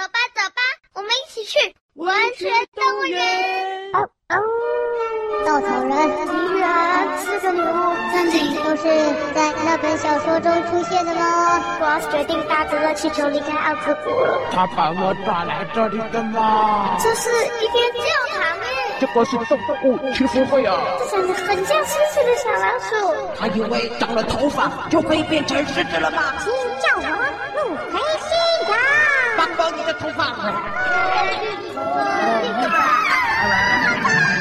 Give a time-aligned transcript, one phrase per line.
[0.00, 0.62] 走吧，走吧，
[0.94, 1.58] 我们一起去
[1.92, 3.92] 文学动物园。
[3.92, 4.40] 哦哦，
[5.44, 5.92] 稻草人
[6.26, 8.84] 居然是个女巫，真的都是
[9.34, 11.60] 在那本小说中出现的吗？
[11.82, 14.40] 我要决定搭着热气球离开奥克国了。
[14.50, 16.96] 他把我抓来这里的吗？
[16.98, 18.66] 这是一间教堂诶。
[19.00, 20.78] 这个是动物祈福会啊。
[20.98, 23.28] 这长得很像狮子的小老鼠。
[23.38, 26.22] 他以为长了头发就可以变成狮子了吗？
[26.42, 27.02] 请叫我
[27.54, 28.00] 路飞。
[29.60, 30.24] 帮帮你的头发。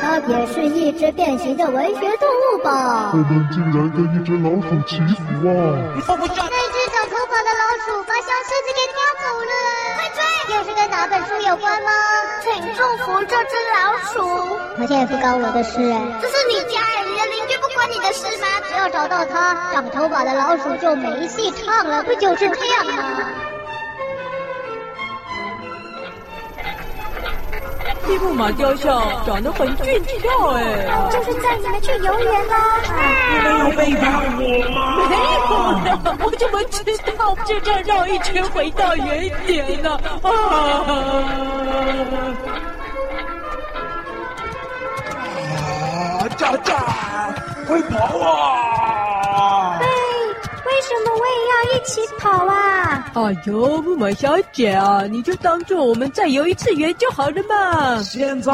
[0.02, 3.12] 它也是一只变形的文学动物吧？
[3.12, 5.52] 我们竟然跟一只老鼠祈福啊！
[5.94, 6.36] 你放不下。
[6.40, 9.54] 那只长头发的老鼠把小狮子给叼走了。
[10.00, 10.56] 快追！
[10.56, 11.92] 又是跟哪本书有关吗？
[12.42, 14.58] 请祝福这只老鼠。
[14.80, 16.00] 好像也不关我的事哎。
[16.22, 18.48] 这是你家哎，你的邻居不关你的事吗？
[18.70, 23.20] 只要找到它，长头发的老鼠就没戏唱了，不就是这样吗？
[28.10, 30.64] 利木马雕像长得很俊俏哎，
[31.12, 32.56] 就是在你们去游园啦。
[33.30, 34.04] 你没有背叛
[34.36, 34.42] 我
[34.74, 34.78] 吗？
[34.98, 35.38] 没有
[35.86, 36.84] 呀，我怎么知
[37.16, 37.36] 道？
[37.46, 40.00] 就这样绕一圈回到原点呢？
[40.24, 40.28] 啊！
[46.20, 46.26] 啊！
[46.36, 46.74] 喳喳，
[47.68, 48.69] 快跑啊！
[51.00, 53.12] 嘿，为什么我也要一起跑啊？
[53.14, 58.02] 哎呦，木马小姐啊，你就当做我们再游一次园就好了嘛。
[58.04, 58.52] 现在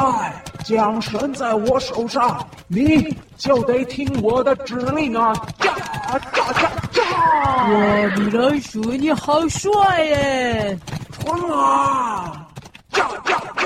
[0.63, 5.33] 缰绳在我手上，你就得听我的指令啊！
[5.59, 5.75] 驾
[6.09, 7.01] 驾驾驾！
[7.71, 10.77] 哇，米老鼠，你好帅耶！
[11.19, 12.47] 冲啊！
[12.91, 13.65] 喳喳喳！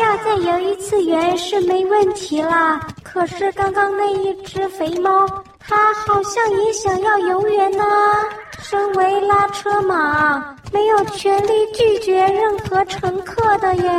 [0.00, 5.26] 要再游一次园是没问题啦，可是刚刚那一只肥猫，
[5.68, 7.84] 它好像也想要游园呢。
[8.60, 13.90] 身为拉车马，没有权利拒绝任何乘客的耶。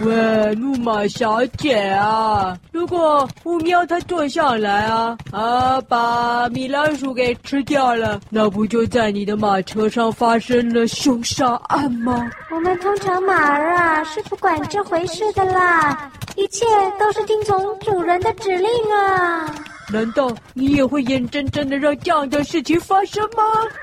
[0.00, 12.28] 喂，木马小姐啊，如果乌喵它坐上来啊啊，把米老鼠给吃掉了，那不就在你的马车上发生了凶杀案吗？
[12.50, 16.66] 我们通常马儿啊是不管这回事的啦，一切
[16.98, 19.46] 都是听从主人的指令啊。
[19.92, 23.42] 难道你也会眼睁睁的让这样的事情发生吗？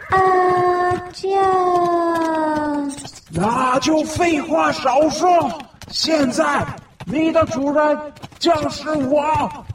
[0.10, 0.18] 啊，
[1.14, 1.30] 这……
[3.32, 5.52] 那就废话少说，
[5.92, 6.66] 现在
[7.06, 7.98] 你的主人
[8.40, 9.24] 就是我，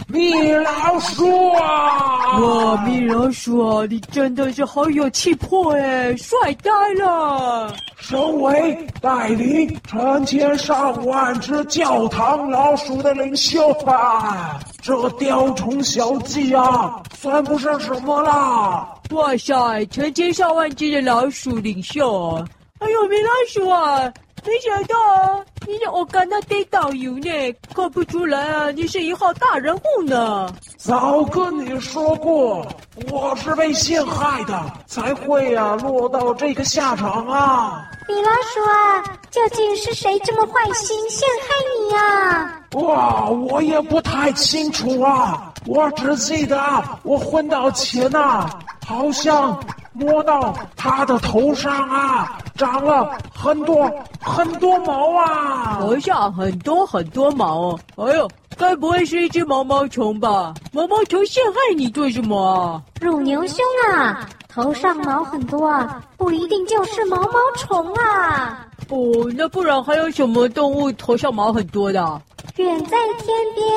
[0.08, 2.36] 米老鼠啊！
[2.38, 7.72] 哇，米老鼠啊，你真的是好有气魄哎，帅呆了！
[7.96, 18.86] 身为带领成千上万只教堂老鼠的领袖啊，这雕虫小技啊，算不上什么啦。
[19.12, 22.34] 哇塞，成千上万只的老鼠领袖，
[22.80, 24.12] 哎呦，米老鼠啊！
[24.46, 27.30] 没想到啊，你让我干到得导游呢，
[27.74, 30.52] 看不出来啊，你是一号大人物呢。
[30.76, 32.66] 早跟你说过，
[33.10, 37.88] 我是被陷害的，才会啊落到这个下场啊。
[38.06, 42.60] 米老鼠啊，究竟是谁这么坏心陷害你啊？
[42.74, 46.60] 哇，我也不太清楚啊，我只记得
[47.02, 48.50] 我昏倒前啊，
[48.86, 49.58] 好像。
[49.96, 53.88] 摸到他的头上啊，长了很多
[54.20, 55.78] 很多毛啊！
[55.80, 58.28] 头上很多很多毛，哎呦，
[58.58, 60.52] 该不会是一只毛毛虫吧？
[60.72, 62.82] 毛毛虫陷害你做什么啊？
[63.00, 63.58] 乳牛兄
[63.92, 68.66] 啊，头上毛很多啊，不一定就是毛毛虫啊。
[68.88, 68.98] 哦，
[69.36, 72.20] 那不然还有什么动物头上毛很多的？
[72.56, 73.68] 远在天边，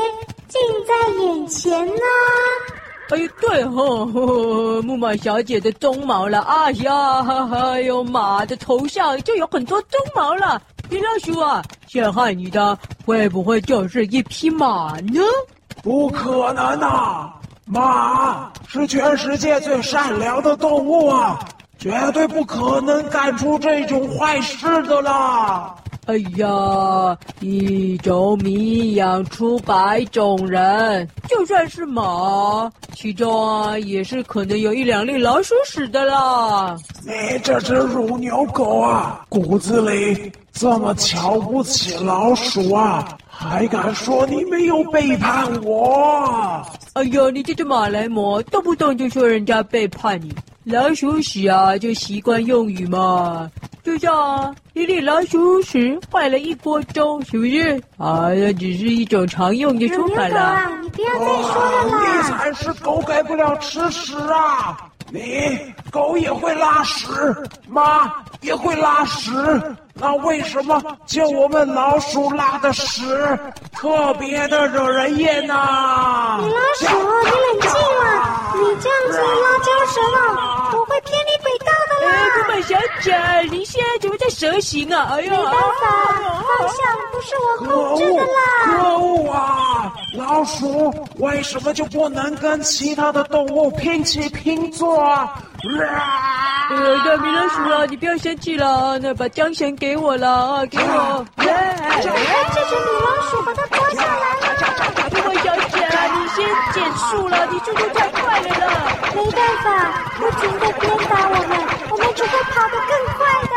[0.47, 2.87] 近在眼前呢、啊。
[3.09, 7.22] 哎呦，对吼，呵呵，木马小姐的鬃毛了，哎呀，
[7.53, 10.62] 哎呦，马的头上就有很多鬃毛了。
[10.90, 15.22] 皮老鼠啊，陷害你的会不会就是一匹马呢？
[15.81, 17.34] 不可能啊，
[17.66, 21.39] 马是全世界最善良的动物啊，
[21.78, 25.74] 绝对不可能干出这种坏事的啦。
[26.07, 36.77] 哎呀，一种米养出百种人，就算是马，其中啊也是可能有一两粒老鼠屎的啦。
[37.04, 46.65] 你这只乳牛狗啊，骨子里这么瞧不起老鼠啊，还敢说你没有背叛我？
[46.94, 50.33] 哎呦，你这只马来貘，动不动就说人家背叛你，
[50.69, 53.50] 老鼠屎啊，就习惯用语嘛。
[53.84, 57.81] 就像一粒老鼠屎坏了一锅粥，是不是？
[57.98, 60.42] 哎呀，只是一种常用的说法啦。
[60.42, 62.18] 啊，你不要再说了啦！
[62.18, 64.87] 你才是狗改不了吃屎啊！
[65.09, 67.07] 你狗也会拉屎，
[67.68, 69.31] 马也会拉屎，
[69.94, 73.06] 那为什么就我们老鼠拉的屎
[73.74, 75.54] 特别的惹人厌呢？
[76.42, 81.17] 你拉屎，你冷静啊，你这样子拉鉸蛇了，我会骗。
[82.63, 83.15] 小姐，
[83.51, 85.09] 你现在怎么在蛇形啊？
[85.12, 85.59] 哎呀，没办法，
[86.57, 86.77] 方向
[87.12, 88.27] 不是我控制的啦。
[88.65, 89.94] 可恶啊！
[90.15, 95.33] 老鼠为什么就不能跟其他的动物平起平坐啊？
[96.69, 96.75] 呃，
[97.06, 101.25] 那米老鼠啊，你不要生气了，那把缰绳给我了啊，给我。
[101.38, 104.87] 哎，这只米老鼠把它抓下来了。
[106.74, 108.65] 减速了，你速度太快了啦。
[109.15, 109.65] 没办法，
[110.18, 111.51] 不停的鞭打我们，
[111.89, 113.19] 我们只会跑得更快
[113.51, 113.56] 的。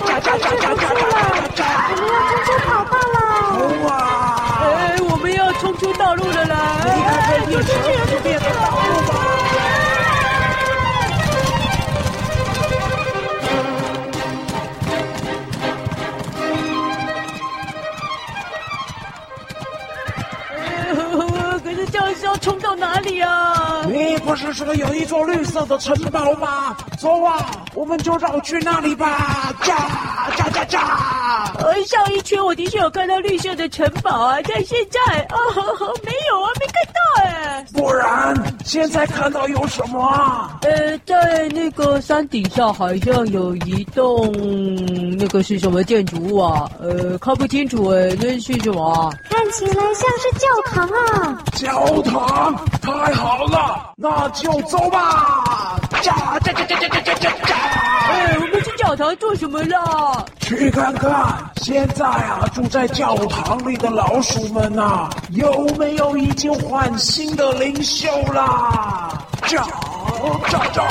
[0.00, 1.14] 我控制不住了，
[1.90, 3.16] 我们要冲出跑道了。
[3.84, 3.88] 哇！
[4.60, 4.64] 哎，
[5.08, 6.54] 我们要冲出道路了啦！
[6.84, 6.86] 哎，
[7.48, 7.95] 有出去，
[23.88, 26.76] 你不是说有一座绿色的城堡吗？
[26.98, 27.38] 走啊，
[27.74, 29.54] 我们就绕去那里吧！
[29.62, 31.52] 驾驾驾驾！
[31.58, 35.94] 呃，上一圈我的确有看到绿色的城堡啊，但现在啊、哦。
[37.76, 38.34] 不然
[38.64, 40.58] 现在看到有什么啊？
[40.62, 44.32] 呃，在那个山顶上好像有一栋，
[45.18, 46.68] 那个是什么建筑物啊？
[46.80, 49.10] 呃，看不清楚哎，那是什么啊？
[49.28, 51.44] 看起来像是教堂啊。
[51.52, 55.78] 教堂，太好了，那就走吧！
[56.02, 57.95] 驾驾驾驾驾驾驾驾！
[58.40, 60.24] 我们去教堂做什么啦？
[60.40, 69.10] 去看看，现在啊，住在教堂里的老鼠们呐、有没有已经换新的领袖啦？
[69.42, 69.58] 找
[70.48, 70.84] 找找！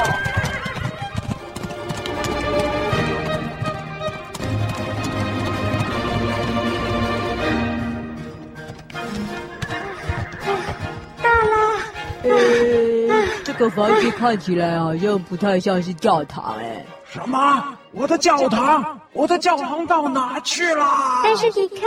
[13.55, 16.85] 个房子看起来好像不太像是教堂哎。
[17.05, 17.63] 什么？
[17.91, 18.99] 我的教堂？
[19.13, 20.85] 我的教堂到哪去了？
[21.23, 21.81] 但是你看，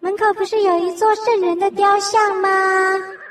[0.00, 2.48] 门口不是有一座圣人的雕像吗？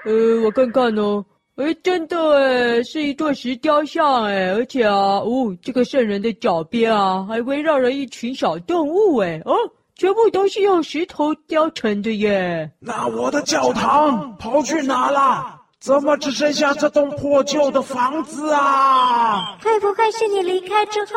[0.05, 1.25] 呃，我看看哦。
[1.55, 9.53] 哎，真的哎，是一座石雕像哎，而且啊，哦，这个圣人的脚边啊，还围绕着一群小动物哎，哦，
[9.95, 12.71] 全部都是用石头雕成的耶。
[12.79, 15.58] 那我的教堂跑去哪了？
[15.79, 19.57] 怎么只剩下这栋破旧的房子啊？
[19.63, 21.13] 会不会是你离开之后，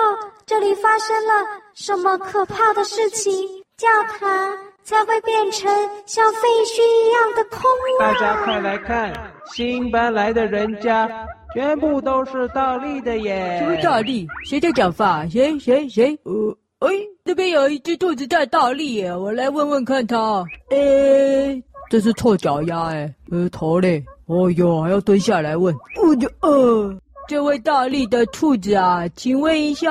[0.47, 1.33] 这里发生了
[1.75, 3.33] 什么可怕的事情？
[3.77, 5.69] 教堂才会变成
[6.07, 8.13] 像废墟一样的空屋啊！
[8.13, 9.13] 大家快来看，
[9.53, 11.11] 新搬来的人家
[11.53, 13.59] 全部都是倒立的耶！
[13.61, 14.29] 什么倒立？
[14.45, 15.27] 谁在讲话？
[15.29, 16.17] 谁谁谁？
[16.23, 16.95] 呃，哎，
[17.25, 20.45] 那边有一只兔子在倒立耶，我来问问看它。
[20.71, 21.61] 哎，
[21.91, 24.05] 这是臭脚丫哎，呃，头嘞？
[24.27, 25.75] 哦哟，还要蹲下来问。
[26.03, 26.97] 我就呃，
[27.29, 29.91] 这位倒立的兔子啊，请问一下，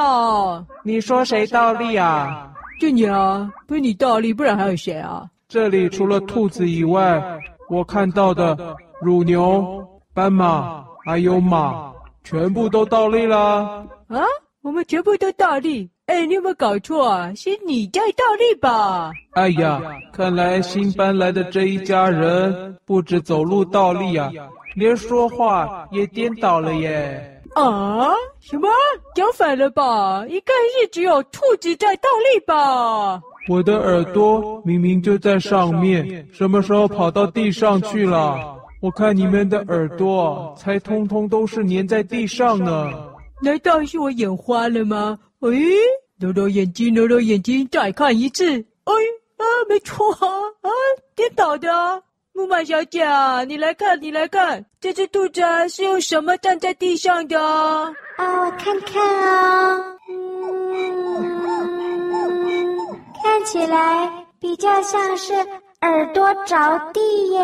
[0.83, 2.51] 你说谁倒立啊？
[2.80, 5.30] 就你啊，不是你倒立，不然还有谁啊？
[5.48, 7.39] 这里除了兔子以外，
[7.69, 11.92] 我看到的乳牛、斑马还有马，
[12.24, 13.86] 全部都倒立啦。
[14.07, 14.24] 啊？
[14.62, 15.89] 我们全部都倒立？
[16.12, 17.34] 哎，你有没有搞错啊？
[17.36, 19.13] 是你在倒立吧？
[19.31, 19.81] 哎呀，
[20.12, 24.30] 看来新搬来的这一家人不止走路倒立啊，
[24.75, 27.41] 连说话也颠倒了耶。
[27.56, 28.12] 啊？
[28.41, 28.68] 什么？
[29.15, 30.25] 讲反了吧？
[30.27, 33.22] 应该是只有兔子在倒立吧？
[33.48, 38.58] 我的耳朵明明就在上面，什么时候跑到地上去了？
[38.82, 42.91] 我看你们的耳朵才通通都是粘在地上呢。
[43.41, 45.18] 难道是我眼花了吗？
[45.41, 45.50] 哎，
[46.19, 48.45] 揉揉眼睛，揉揉眼睛，再看一次。
[48.83, 48.93] 哎
[49.38, 50.27] 啊，没错啊，
[50.62, 50.69] 啊，
[51.15, 52.03] 颠倒的。
[52.33, 53.03] 木马小姐，
[53.48, 57.41] 你来看，你来看，这只兔子是用什么站在地上的？
[57.41, 60.77] 啊，我看看啊，嗯，
[63.24, 65.33] 看起来比较像是
[65.82, 66.56] 耳朵着
[66.94, 67.00] 地
[67.32, 67.40] 耶。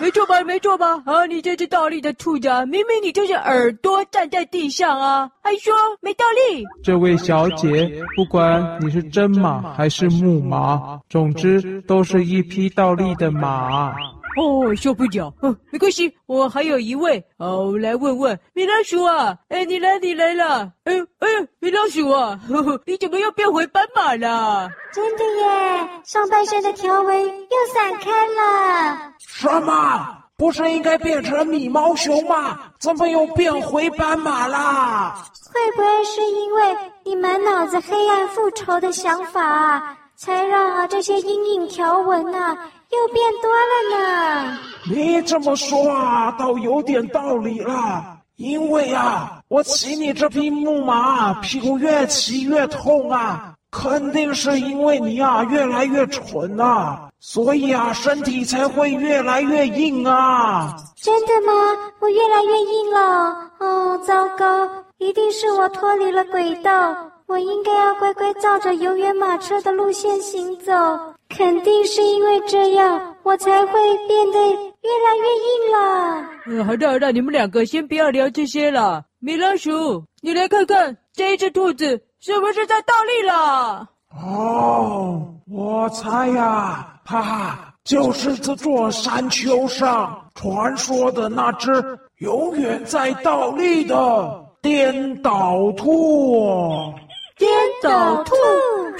[0.00, 1.02] 没错吧，没错吧？
[1.04, 6.64] 啊，你这只倒立的兔子，明明你就是耳朵站在地上啊，还说没倒立。
[6.82, 13.94] 这位小姐，不管你是真马还是木马，总之都是一匹倒立的马。
[14.36, 24.70] 哦，受不了，嗯，没关系，我还有一位，哦，我来问问米老鼠啊，哎，你来，你来了，哎，哎，米老鼠啊，呵呵，你怎么又变回斑马了？
[24.92, 29.12] 真的耶，上半身的条纹又散开了。
[29.18, 30.16] 什么？
[30.36, 32.58] 不是应该变成米毛熊吗？
[32.78, 35.22] 怎么又变回斑马啦？
[35.52, 42.56] 会不会是因为你满脑子黑暗复仇的想法啊，才让啊这些阴影条纹啊
[42.90, 43.99] 又变多了呢？
[44.90, 48.18] 你这么说啊，倒有点道理了。
[48.36, 60.74] 因为啊，我骑你这匹木马，屁股越骑越痛啊，肯定是因为你啊越来越蠢啊，所以啊身体才会越来越硬啊。
[60.96, 61.52] 真的吗？
[62.00, 63.50] 我越来越硬了。
[63.58, 64.66] 哦，糟糕，
[64.96, 66.96] 一定是我脱离了轨道。
[67.26, 70.72] 我应该要乖乖照着游园马车的路线行走。
[71.28, 73.72] 肯定是因为这样，我才会
[74.08, 74.69] 变得。
[74.82, 75.78] 越来越硬了。
[76.46, 79.04] 嗯，好的好的，你们两个先不要聊这些了。
[79.18, 83.88] 米老鼠，你来看看这一只兔子是不是在倒立了？
[84.10, 91.70] 哦，我猜呀，哈哈，就是这座山丘上传说的那只
[92.18, 96.92] 永远在倒立的颠倒兔。
[97.36, 97.48] 颠
[97.82, 98.34] 倒兔，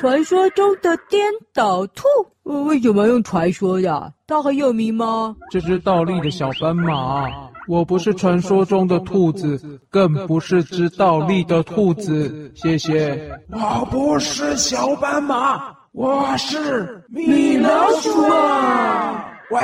[0.01, 2.05] 传说中的颠倒兔，
[2.45, 4.11] 为什么用传说呀？
[4.27, 5.37] 它很有名吗？
[5.51, 7.29] 这只倒立的小斑马，
[7.69, 12.51] 我不是传说中的兔子，更不是只倒立的兔子。
[12.55, 13.31] 谢谢。
[13.51, 19.31] 我不是小斑马，我是米老鼠啊！
[19.51, 19.61] 喂。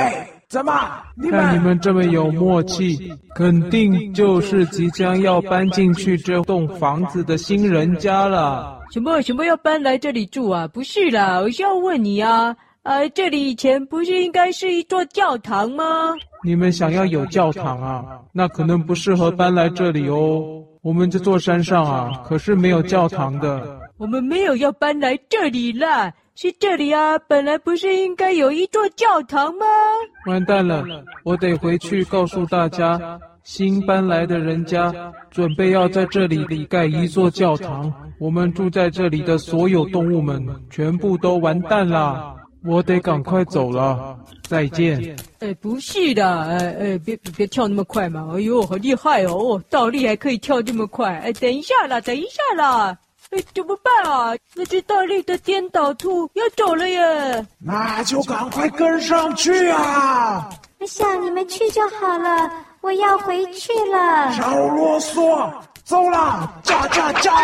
[0.49, 0.71] 怎么？
[1.21, 8.76] 你看你们这么有默契，肯定就是即将要搬进去这栋房子的新人家了。
[8.91, 10.67] 什么什么要搬来这里住啊？
[10.67, 15.83] 不是啦，我是要问你啊，啊，这里以前不是应该是一座教堂吗？
[16.43, 18.19] 你们想要有教堂啊？
[18.31, 20.63] 那可能不适合搬来这里哦。
[20.81, 23.79] 我们这座山上啊，可是没有教堂的。
[23.97, 26.13] 我们没有要搬来这里啦。
[26.39, 29.65] 是这里啊，本来不是应该有一座教堂吗？
[30.27, 30.85] 完蛋了，
[31.23, 34.93] 我得回去告诉大家，新搬来的人家
[35.31, 42.35] 准备要在这里里盖一座教堂，我们住在这里的所有动物们全部都完蛋啦。
[42.63, 45.15] 我得赶快走了，再见。
[45.39, 48.29] 哎，不是的，哎哎，别别跳那么快嘛！
[48.35, 51.17] 哎呦，好厉害哦，倒立还可以跳这么快！
[51.17, 52.95] 哎，等一下啦，等一下啦。
[53.31, 54.33] 哎，怎么办啊？
[54.55, 57.45] 那只大力的颠倒兔要走了耶！
[57.59, 60.49] 那就赶快跟上去啊！
[60.79, 64.31] 我想你们去就好了，我要回去了。
[64.31, 65.51] 少啰嗦，
[65.83, 67.35] 走啦，驾驾驾！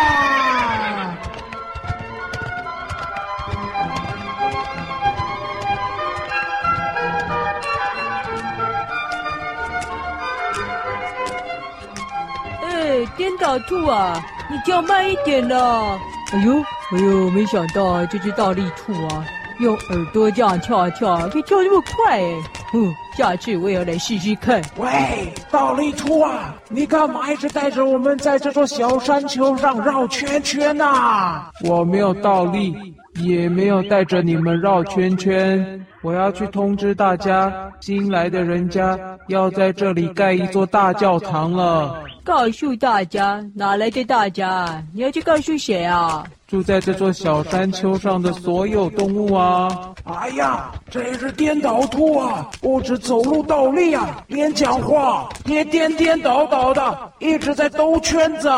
[12.62, 14.24] 哎，颠倒兔啊！
[14.50, 15.98] 你跳慢一点啦！
[16.32, 16.52] 哎呦，
[16.92, 19.24] 哎呦，没想到啊，这只倒立兔啊，
[19.58, 22.42] 用耳朵这样跳啊跳啊，可以跳这么快哎！
[22.72, 24.60] 哼，下次我也要来试试看。
[24.76, 31.44] 喂，倒立兔啊，你干嘛一直带着我们在这座小山丘上绕圈圈呐？
[31.64, 32.74] 我没有倒立，
[33.22, 35.86] 也没有带着你们绕圈圈。
[36.02, 38.98] 我要去通知大家，新来的人家
[39.28, 41.96] 要在这里盖一座大教堂了。
[42.24, 44.82] 告诉大家，哪来的大家？
[44.94, 46.26] 你要去告诉谁啊？
[46.46, 49.68] 住在这座小山丘上的所有动物啊！
[50.04, 52.48] 哎呀，这是颠倒兔啊！
[52.60, 58.50] 不止走路倒立啊，连讲话也颠颠倒倒的，一直在兜圈子。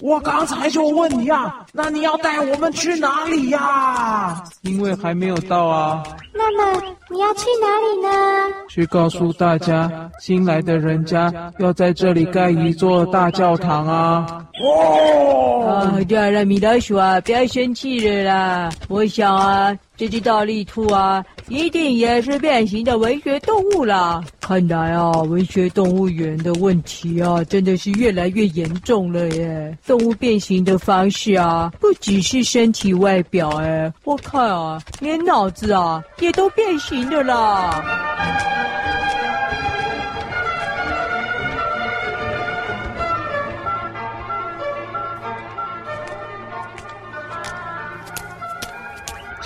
[0.00, 4.42] 我刚才就问你啊，那你要带我们去哪里呀？
[4.62, 6.02] 因为还没有到啊。
[6.34, 8.54] 那么你要去哪里呢？
[8.68, 14.26] 去告诉大家，新来的人家要在这里盖一座大教堂啊！
[14.62, 18.70] 哦，啊，对了，米老鼠啊，不要生气了啦。
[18.88, 24.22] 我想啊，这只大力兔啊，一定也是变形的文学动物啦。
[24.40, 29.76] 看来啊，文学动物园的问题啊，真的是越来越严重了耶。
[29.84, 37.82] 动物变形的方式啊，不只是身体外表，哎，我看啊，连脑子啊，也都变形的啦。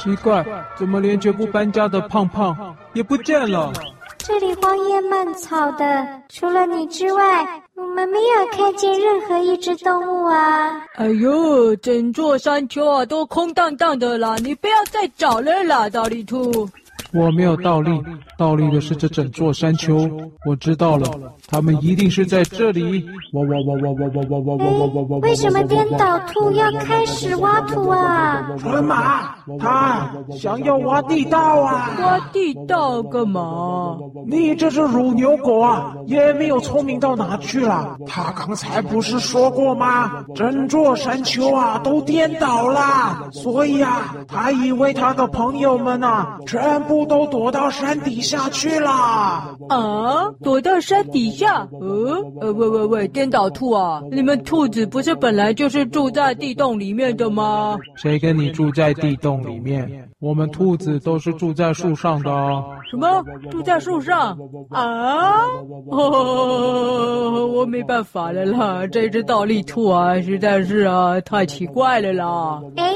[0.02, 0.42] 奇怪，
[0.78, 3.70] 怎么连绝不搬家的胖胖也不见了？
[4.18, 10.80] 这里荒野蔓草的，除了你之外，我们没有看见任何一只动物啊！
[10.96, 16.68] 哎呦，整座山丘啊都空荡荡的啦，你不要再找了啦，大力兔。
[17.12, 17.90] 我没有倒立，
[18.38, 20.08] 倒立的是这整座山丘。
[20.46, 21.08] 我知道了，
[21.48, 23.04] 他们一定是在这里。
[23.32, 25.18] 哇哇哇哇哇哇哇哇哇哇哇！
[25.18, 28.48] 为什么颠倒兔要开始挖土啊？
[28.58, 31.90] 春马，他想要挖地道啊！
[32.00, 33.98] 挖地道干嘛？
[34.26, 37.96] 你这只乳牛狗啊，也没有聪明到哪去了。
[38.06, 40.24] 他刚才不是说过吗？
[40.34, 49.54] 整座山丘啊都颠倒了，所以啊，他以为他的朋友们啊，全部都躲到山底下去啦。
[49.68, 51.66] 啊，躲到山底下？
[51.80, 57.76] 呃呃，喂喂喂，颠倒兔啊，你们兔子不是本来就是住在地洞里面的吗？
[57.96, 60.08] 谁跟你住在地洞里面？
[60.20, 62.64] 我们兔子都是住在树上的哦。
[62.90, 63.24] 什么？
[63.50, 64.36] 住在树上？
[64.70, 65.46] 啊？
[65.90, 72.60] 哦，我没办法了啦，这只倒立兔啊，实在是啊，太奇怪了啦。
[72.76, 72.92] 哎，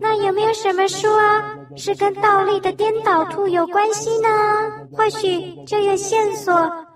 [0.00, 4.28] 那有没有什么书啊，是跟倒立的颠倒兔有关系呢？
[4.96, 6.54] 或许就有线索。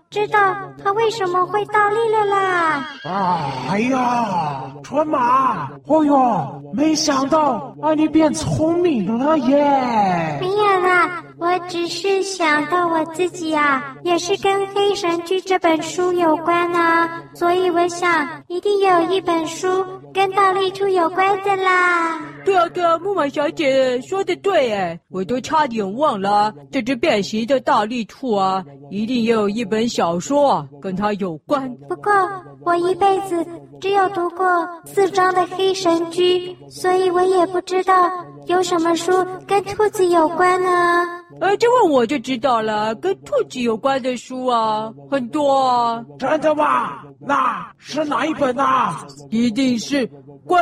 [0.08, 0.38] 知道
[0.82, 2.88] 它为什么会倒立了啦！
[3.04, 10.38] 啊，哎呀，川马，哦哟，没想到啊，你变聪明了耶！
[10.40, 22.18] 没有啦，我只是想到我自己啊，也是跟《黑神剧》这本书有关啊，所以我想一定有一本书跟倒立兔有关的啦。
[22.44, 31.68] 对啊，对啊，木马小姐说的对哎，我都差点忘了，这只变形的大力兔啊，一定也有一本小说啊，跟它有关。
[31.88, 32.12] 不过
[32.66, 33.46] 我一辈子
[33.80, 34.44] 只有读过
[34.84, 37.94] 四章的《黑神驹》，所以我也不知道
[38.46, 39.12] 有什么书
[39.46, 40.68] 跟兔子有关呢。
[41.40, 46.04] 呃，这问我就知道了，跟兔子有关的书啊，很多啊。
[46.18, 47.02] 真的吗？
[47.20, 49.06] 那是哪一本啊？
[49.30, 50.04] 一定是。
[50.44, 50.58] 龟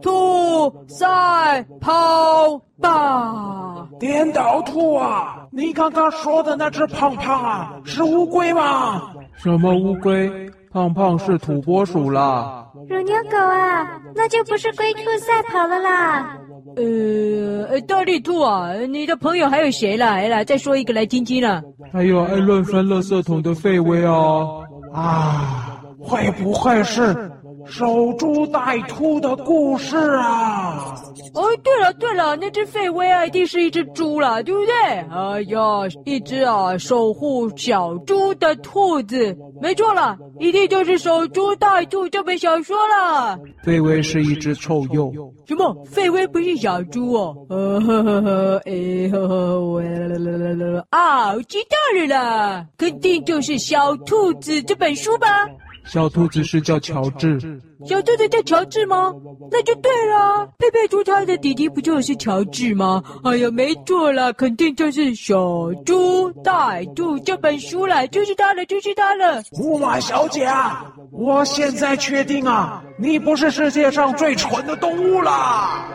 [0.00, 3.86] 兔赛跑吧！
[4.00, 5.46] 颠倒兔啊！
[5.50, 9.10] 你刚刚说的那只胖胖啊，是乌龟吗？
[9.34, 10.50] 什么乌龟？
[10.70, 12.66] 胖胖是土拨鼠啦。
[12.88, 16.36] 乳牛狗啊，那就不是龟兔赛跑了啦。
[16.76, 20.16] 呃，大力兔啊，你的朋友还有谁啦？
[20.16, 21.62] 来啦，再说一个来听听啦。
[21.92, 24.46] 还有爱乱翻垃圾桶的废威啊！
[24.92, 27.32] 啊，会不会是？
[27.66, 30.94] 守株待兔的故事啊！
[31.38, 34.74] 哦，对了对了，那只费威啊，一定是一只猪了，对不对？
[34.74, 35.60] 哎呀，
[36.04, 43.38] 一只啊守护小猪的兔子，没错了，一定就是守株待兔这本小说了。
[43.62, 45.12] 费威是一只臭鼬。
[45.46, 45.72] 什么？
[45.86, 47.36] 费威不是小猪哦？
[47.48, 55.46] 呃呵呵呵，哎呵呵，我啦啦啦啦啦啊，我知道了啦，肯定就是小兔子这本书吧。
[55.88, 57.40] 小兔子是叫乔治，
[57.86, 59.10] 小兔子叫乔治吗？
[59.50, 63.02] 那就对了，佩佩猪它的弟弟不就是乔治吗？
[63.24, 69.42] 哎呀，没错了，肯定就是《小猪带兔》这本书了，就是它了，就是它了。
[69.52, 75.88] 木马小姐啊，我现在确定啊，你不是世界上最蠢的动物了。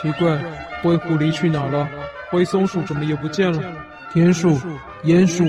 [0.00, 0.38] 奇怪，
[0.82, 1.88] 灰狐狸去哪了？
[2.30, 3.62] 灰松鼠怎么也不见了？
[4.12, 4.58] 田鼠、
[5.04, 5.44] 鼹鼠、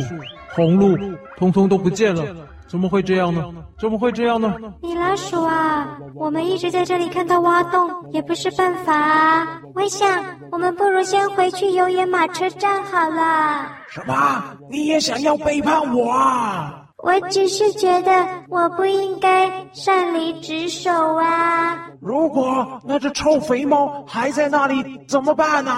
[0.54, 0.98] 红鹿，
[1.38, 2.24] 通通都不见了，
[2.68, 3.44] 怎么会这样呢？
[3.78, 4.54] 怎么会这样呢？
[4.82, 9.62] 米老鼠啊，我们一直在这里看到挖洞，也不是办法啊。
[9.76, 10.08] 我想，
[10.52, 13.66] 我们不如先回去游园马车站好了。
[13.90, 14.44] 什么？
[14.70, 16.79] 你也想要背叛我啊？
[17.02, 18.12] 我只是觉得
[18.50, 21.88] 我不应该擅离职守啊。
[22.02, 25.72] 如果那只臭肥猫还在那里怎么办呢？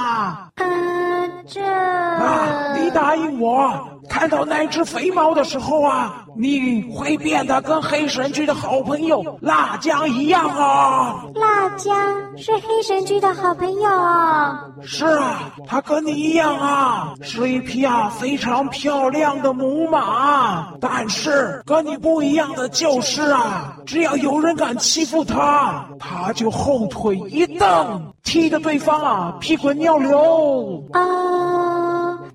[0.55, 1.63] 嗯、呃，这……
[1.63, 3.71] 啊，你答应我。
[4.11, 11.23] 看到那只肥猫的时候啊，你会变得跟黑神驹的好朋友辣酱一样啊！
[11.33, 11.95] 辣酱
[12.37, 14.65] 是黑神驹的好朋友啊？
[14.83, 20.73] 是啊，它跟你一样啊，是一匹啊非常漂亮的母马。
[20.81, 30.83] 但是跟你不一样的就是啊，只要有人敢欺负它，它就后腿一蹬，踢得对方啊屁滚尿流。
[30.91, 31.80] 啊、呃，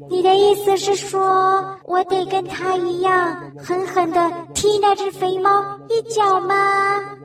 [0.08, 1.64] 你的意思是说？
[1.84, 6.54] 我得跟他一样狠狠的踢那只肥猫一脚吗？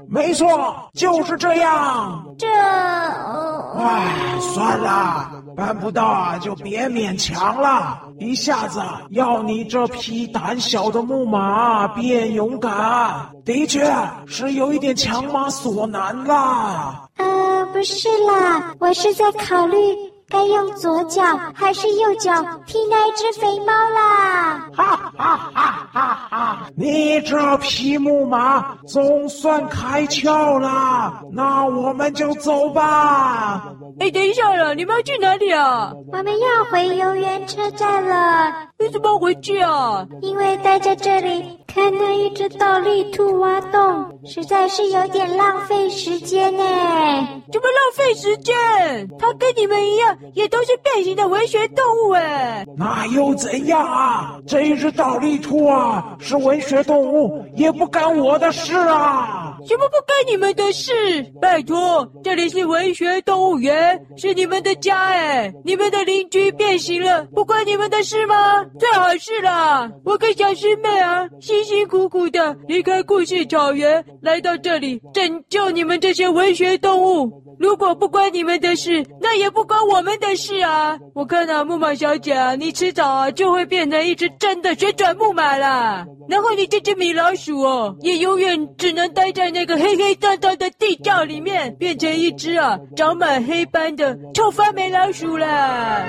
[0.07, 0.47] 没错，
[0.93, 2.25] 就是这样。
[2.37, 2.47] 这……
[3.77, 7.99] 唉，算了，办不到啊，就别勉强了。
[8.19, 13.89] 一下子要你这匹胆小的木马变勇敢，的确
[14.27, 17.07] 是有一点强马所难啦。
[17.17, 19.77] 呃，不是啦，我是在考虑。
[20.31, 21.21] 该用左脚
[21.53, 22.31] 还是右脚
[22.65, 24.65] 踢那一只肥猫啦？
[24.73, 26.67] 哈哈哈哈哈！
[26.77, 33.73] 你这匹木马总算开窍了，那我们就走吧。
[33.99, 35.91] 哎，等一下了，你们要去哪里啊？
[36.13, 38.53] 我们要回游园车站了。
[38.79, 40.07] 为什么回去啊？
[40.21, 46.63] 因为待在这里看那一只倒立兔挖洞，实在是有点浪费时间呢。
[47.51, 48.55] 怎么浪费时间？
[49.19, 52.65] 它跟你们一样，也都是变形的文学动物哎。
[52.77, 54.37] 那又怎样啊？
[54.47, 59.50] 这一只倒立兔啊，是文学动物，也不干我的事啊。
[59.65, 60.91] 什么不干你们的事？
[61.39, 65.53] 拜托，这里是文学动物园，是你们的家哎。
[65.63, 68.63] 你们的邻居变形了，不关你们的事吗？
[68.79, 69.89] 最好是啦。
[70.03, 77.31] 我跟小师妹啊，辛辛苦苦的离开故事草原，来到这里拯救你们这些文学动物。
[77.59, 80.97] 如果不关你们的事，那也不关我们的事啊！
[81.13, 86.03] 我看啊，木马小姐啊，你迟早啊就会变成一只真的旋转木马啦。
[86.27, 96.05] 然后你这只米老鼠哦，也永远只能待在那个黑黑脏脏的地窖里面，变成一只啊长满黑斑的臭发霉老鼠啦。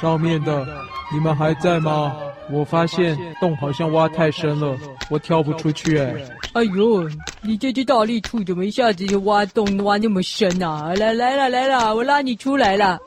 [0.00, 0.66] 上面的，
[1.12, 2.16] 你们还在吗？
[2.50, 4.76] 我发现洞好像挖太深了，
[5.08, 6.12] 我跳不出去哎。
[6.54, 7.08] 哎呦，
[7.44, 10.92] 你这只大力兔怎么一下子就挖洞挖那么深啊？
[10.96, 12.98] 来来了来了，我拉你出来了。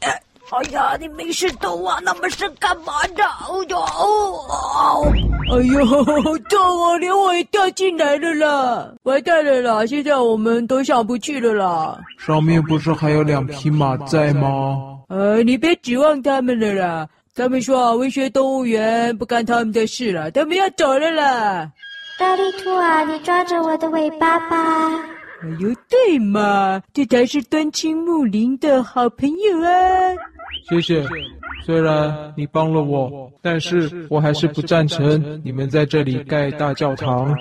[0.00, 0.10] 哎，
[0.50, 3.24] 哎呀，你没事都挖那么深干嘛呢？
[3.48, 5.12] 哦呦哦！
[5.50, 8.92] 哎呦，好痛啊，连我也掉进来了啦！
[9.02, 11.98] 完蛋了啦，现在我们都上不去了啦。
[12.18, 15.00] 上面不是还有两匹马在吗？
[15.08, 17.08] 呃，你别指望他们了啦！
[17.34, 21.68] 他们说啊，文学动物园不干他们的事了，他们要走了啦。
[22.22, 24.92] 倒立兔啊，你抓着我的尾巴吧！
[25.42, 29.68] 哎呦，对嘛，这才是端亲木林的好朋友啊！
[30.70, 31.04] 谢谢，
[31.66, 37.36] 虽然你帮了我，但是我还是不赞成你们在这里盖大教堂。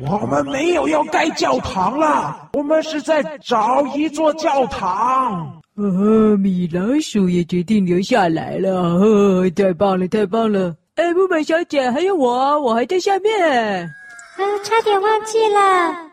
[0.00, 5.60] 我们没有要盖教堂啦，我们是在找一座教堂。
[5.74, 10.74] 哦，米老鼠也决定留下来了，哦，太棒了，太棒了！
[10.94, 13.86] 哎，木马小姐，还有我，我还在下面。
[14.36, 15.60] 啊，差点忘记了，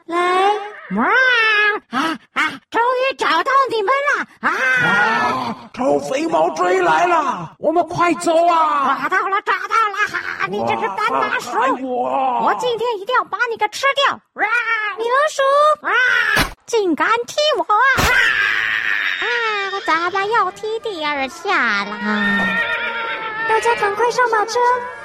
[0.06, 0.52] 来，
[0.96, 1.04] 哇
[1.90, 2.52] 啊啊！
[2.70, 4.50] 终于找到你们了啊！
[4.84, 9.08] 啊，臭肥猫追来了，我们快走啊！
[9.10, 10.08] 抓到了，抓到了！
[10.12, 14.14] 哈，你这只斑马鼠，我我今天一定要把你给吃掉！
[14.34, 14.44] 哇，
[14.98, 15.42] 米老鼠，
[15.82, 15.92] 哇，
[16.68, 17.64] 竟敢踢我！
[17.64, 17.76] 哇！
[19.22, 19.26] 啊！
[19.74, 21.98] 我怎么又踢第二下了？
[23.52, 24.54] 大家赶快上马车。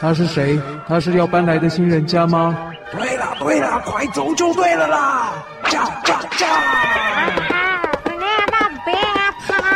[0.01, 0.61] 他是谁？
[0.87, 2.57] 他是要搬来的新人家吗？
[2.93, 5.33] 对了对了，快走就对了啦！
[5.65, 6.47] 驾驾驾！
[8.07, 8.95] 那那别
[9.49, 9.75] 跑啊！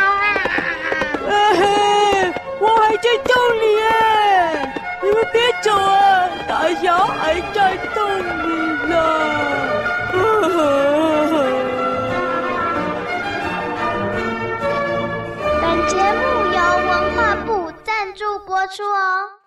[1.27, 3.83] 嘿，我还在洞里耶，
[5.03, 7.99] 你们别走啊，大侠还在洞
[8.47, 8.50] 里。
[18.73, 19.40] 祝哦。